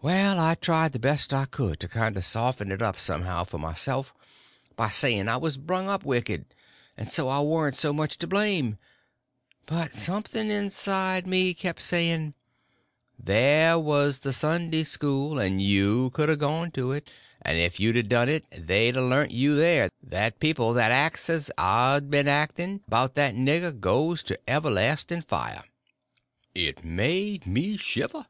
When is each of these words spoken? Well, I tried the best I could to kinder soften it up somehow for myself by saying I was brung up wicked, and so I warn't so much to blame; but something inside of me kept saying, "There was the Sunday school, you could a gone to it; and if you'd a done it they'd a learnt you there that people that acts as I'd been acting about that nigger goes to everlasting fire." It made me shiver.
Well, 0.00 0.38
I 0.38 0.54
tried 0.54 0.92
the 0.92 1.00
best 1.00 1.32
I 1.34 1.44
could 1.44 1.80
to 1.80 1.88
kinder 1.88 2.20
soften 2.20 2.70
it 2.70 2.80
up 2.80 3.00
somehow 3.00 3.42
for 3.42 3.58
myself 3.58 4.14
by 4.76 4.90
saying 4.90 5.26
I 5.26 5.38
was 5.38 5.56
brung 5.56 5.88
up 5.88 6.04
wicked, 6.04 6.44
and 6.96 7.08
so 7.08 7.28
I 7.28 7.40
warn't 7.40 7.74
so 7.74 7.92
much 7.92 8.16
to 8.18 8.28
blame; 8.28 8.78
but 9.66 9.92
something 9.92 10.52
inside 10.52 11.24
of 11.24 11.30
me 11.30 11.52
kept 11.52 11.82
saying, 11.82 12.34
"There 13.18 13.76
was 13.76 14.20
the 14.20 14.32
Sunday 14.32 14.84
school, 14.84 15.42
you 15.44 16.10
could 16.10 16.30
a 16.30 16.36
gone 16.36 16.70
to 16.70 16.92
it; 16.92 17.10
and 17.42 17.58
if 17.58 17.80
you'd 17.80 17.96
a 17.96 18.04
done 18.04 18.28
it 18.28 18.46
they'd 18.56 18.94
a 18.96 19.02
learnt 19.02 19.32
you 19.32 19.56
there 19.56 19.90
that 20.00 20.38
people 20.38 20.74
that 20.74 20.92
acts 20.92 21.28
as 21.28 21.50
I'd 21.58 22.08
been 22.08 22.28
acting 22.28 22.82
about 22.86 23.16
that 23.16 23.34
nigger 23.34 23.76
goes 23.80 24.22
to 24.28 24.38
everlasting 24.48 25.22
fire." 25.22 25.64
It 26.54 26.84
made 26.84 27.48
me 27.48 27.76
shiver. 27.76 28.26